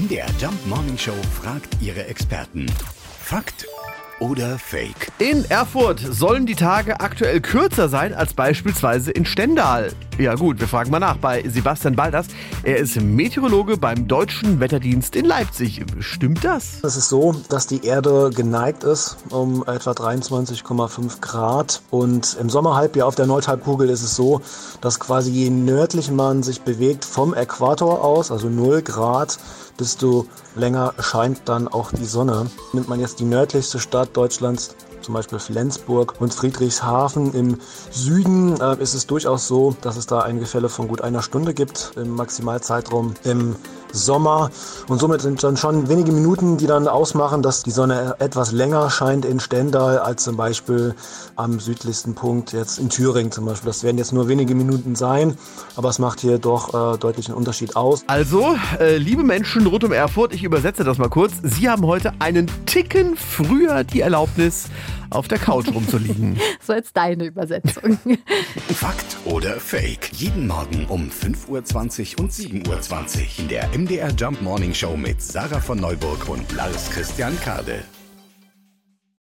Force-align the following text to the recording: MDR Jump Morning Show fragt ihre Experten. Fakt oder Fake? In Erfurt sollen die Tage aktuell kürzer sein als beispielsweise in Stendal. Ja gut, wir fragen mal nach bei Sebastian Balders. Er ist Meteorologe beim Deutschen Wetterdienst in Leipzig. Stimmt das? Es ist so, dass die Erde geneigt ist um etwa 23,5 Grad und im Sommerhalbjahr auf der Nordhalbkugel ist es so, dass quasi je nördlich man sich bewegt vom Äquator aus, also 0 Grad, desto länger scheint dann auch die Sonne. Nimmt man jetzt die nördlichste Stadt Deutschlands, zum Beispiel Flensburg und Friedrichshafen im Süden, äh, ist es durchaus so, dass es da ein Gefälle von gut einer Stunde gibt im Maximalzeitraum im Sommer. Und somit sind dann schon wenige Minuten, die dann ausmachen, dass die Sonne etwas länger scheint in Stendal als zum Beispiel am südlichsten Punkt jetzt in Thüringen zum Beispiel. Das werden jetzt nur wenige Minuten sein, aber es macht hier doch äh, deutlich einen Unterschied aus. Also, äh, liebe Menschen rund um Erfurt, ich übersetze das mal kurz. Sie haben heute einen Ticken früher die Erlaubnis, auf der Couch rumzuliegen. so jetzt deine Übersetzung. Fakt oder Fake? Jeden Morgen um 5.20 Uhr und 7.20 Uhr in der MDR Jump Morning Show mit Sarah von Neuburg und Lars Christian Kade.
MDR 0.00 0.28
Jump 0.40 0.66
Morning 0.66 0.96
Show 0.96 1.12
fragt 1.42 1.76
ihre 1.82 2.06
Experten. 2.06 2.64
Fakt 3.22 3.66
oder 4.18 4.58
Fake? 4.58 5.12
In 5.18 5.44
Erfurt 5.50 5.98
sollen 5.98 6.46
die 6.46 6.54
Tage 6.54 7.00
aktuell 7.00 7.40
kürzer 7.40 7.88
sein 7.90 8.14
als 8.14 8.32
beispielsweise 8.32 9.10
in 9.10 9.26
Stendal. 9.26 9.92
Ja 10.18 10.34
gut, 10.34 10.60
wir 10.60 10.68
fragen 10.68 10.90
mal 10.90 11.00
nach 11.00 11.16
bei 11.16 11.42
Sebastian 11.48 11.96
Balders. 11.96 12.26
Er 12.62 12.76
ist 12.76 13.00
Meteorologe 13.00 13.78
beim 13.78 14.06
Deutschen 14.06 14.60
Wetterdienst 14.60 15.16
in 15.16 15.24
Leipzig. 15.24 15.82
Stimmt 16.00 16.44
das? 16.44 16.82
Es 16.82 16.96
ist 16.96 17.08
so, 17.08 17.34
dass 17.48 17.66
die 17.66 17.84
Erde 17.84 18.30
geneigt 18.34 18.84
ist 18.84 19.16
um 19.30 19.62
etwa 19.66 19.92
23,5 19.92 21.20
Grad 21.20 21.82
und 21.90 22.36
im 22.38 22.50
Sommerhalbjahr 22.50 23.06
auf 23.08 23.14
der 23.14 23.26
Nordhalbkugel 23.26 23.88
ist 23.88 24.02
es 24.02 24.14
so, 24.14 24.40
dass 24.80 25.00
quasi 25.00 25.30
je 25.30 25.50
nördlich 25.50 26.10
man 26.10 26.42
sich 26.42 26.60
bewegt 26.60 27.04
vom 27.04 27.32
Äquator 27.32 28.04
aus, 28.04 28.30
also 28.30 28.48
0 28.48 28.82
Grad, 28.82 29.38
desto 29.80 30.26
länger 30.54 30.94
scheint 31.00 31.42
dann 31.46 31.66
auch 31.66 31.90
die 31.92 32.04
Sonne. 32.04 32.50
Nimmt 32.72 32.88
man 32.88 33.00
jetzt 33.00 33.20
die 33.20 33.24
nördlichste 33.24 33.78
Stadt 33.78 34.10
Deutschlands, 34.16 34.76
zum 35.00 35.14
Beispiel 35.14 35.38
Flensburg 35.38 36.20
und 36.20 36.34
Friedrichshafen 36.34 37.32
im 37.32 37.58
Süden, 37.90 38.60
äh, 38.60 38.80
ist 38.82 38.94
es 38.94 39.06
durchaus 39.06 39.48
so, 39.48 39.74
dass 39.80 39.96
es 39.96 40.06
da 40.06 40.20
ein 40.20 40.38
Gefälle 40.38 40.68
von 40.68 40.88
gut 40.88 41.00
einer 41.00 41.22
Stunde 41.22 41.54
gibt 41.54 41.92
im 41.96 42.14
Maximalzeitraum 42.14 43.14
im 43.24 43.56
Sommer. 43.92 44.50
Und 44.88 44.98
somit 45.00 45.20
sind 45.20 45.42
dann 45.42 45.56
schon 45.56 45.88
wenige 45.88 46.12
Minuten, 46.12 46.56
die 46.56 46.66
dann 46.66 46.88
ausmachen, 46.88 47.42
dass 47.42 47.62
die 47.62 47.70
Sonne 47.70 48.16
etwas 48.18 48.52
länger 48.52 48.90
scheint 48.90 49.24
in 49.24 49.40
Stendal 49.40 49.98
als 49.98 50.24
zum 50.24 50.36
Beispiel 50.36 50.94
am 51.36 51.60
südlichsten 51.60 52.14
Punkt 52.14 52.52
jetzt 52.52 52.78
in 52.78 52.88
Thüringen 52.88 53.32
zum 53.32 53.46
Beispiel. 53.46 53.68
Das 53.68 53.82
werden 53.82 53.98
jetzt 53.98 54.12
nur 54.12 54.28
wenige 54.28 54.54
Minuten 54.54 54.94
sein, 54.94 55.36
aber 55.76 55.88
es 55.88 55.98
macht 55.98 56.20
hier 56.20 56.38
doch 56.38 56.94
äh, 56.94 56.98
deutlich 56.98 57.28
einen 57.28 57.36
Unterschied 57.36 57.76
aus. 57.76 58.04
Also, 58.06 58.56
äh, 58.78 58.96
liebe 58.96 59.22
Menschen 59.22 59.66
rund 59.66 59.84
um 59.84 59.92
Erfurt, 59.92 60.34
ich 60.34 60.44
übersetze 60.44 60.84
das 60.84 60.98
mal 60.98 61.08
kurz. 61.08 61.32
Sie 61.42 61.68
haben 61.68 61.86
heute 61.86 62.12
einen 62.18 62.50
Ticken 62.66 63.16
früher 63.16 63.84
die 63.84 64.00
Erlaubnis, 64.00 64.66
auf 65.10 65.28
der 65.28 65.38
Couch 65.38 65.68
rumzuliegen. 65.68 66.38
so 66.66 66.72
jetzt 66.72 66.96
deine 66.96 67.24
Übersetzung. 67.24 67.98
Fakt 68.74 69.16
oder 69.24 69.60
Fake? 69.60 70.10
Jeden 70.12 70.46
Morgen 70.46 70.86
um 70.86 71.10
5.20 71.10 72.14
Uhr 72.16 72.20
und 72.20 72.32
7.20 72.32 72.68
Uhr 72.68 73.38
in 73.38 73.48
der 73.48 73.68
MDR 73.76 74.10
Jump 74.10 74.40
Morning 74.42 74.74
Show 74.74 74.96
mit 74.96 75.20
Sarah 75.22 75.60
von 75.60 75.78
Neuburg 75.78 76.28
und 76.28 76.50
Lars 76.52 76.90
Christian 76.90 77.38
Kade. 77.40 77.84